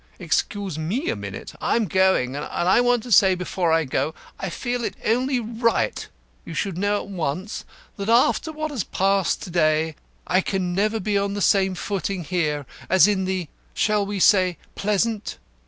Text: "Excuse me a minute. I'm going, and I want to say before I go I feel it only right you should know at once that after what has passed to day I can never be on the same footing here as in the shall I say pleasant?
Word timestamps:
"Excuse 0.17 0.79
me 0.79 1.09
a 1.11 1.15
minute. 1.15 1.53
I'm 1.61 1.85
going, 1.85 2.35
and 2.35 2.43
I 2.47 2.81
want 2.81 3.03
to 3.03 3.11
say 3.11 3.35
before 3.35 3.71
I 3.71 3.83
go 3.83 4.15
I 4.39 4.49
feel 4.49 4.83
it 4.83 4.95
only 5.05 5.39
right 5.39 6.07
you 6.43 6.55
should 6.55 6.75
know 6.75 7.03
at 7.03 7.07
once 7.07 7.65
that 7.97 8.09
after 8.09 8.51
what 8.51 8.71
has 8.71 8.83
passed 8.83 9.43
to 9.43 9.51
day 9.51 9.95
I 10.25 10.41
can 10.41 10.73
never 10.73 10.99
be 10.99 11.19
on 11.19 11.35
the 11.35 11.39
same 11.39 11.75
footing 11.75 12.23
here 12.23 12.65
as 12.89 13.07
in 13.07 13.25
the 13.25 13.47
shall 13.75 14.11
I 14.11 14.17
say 14.17 14.57
pleasant? 14.73 15.37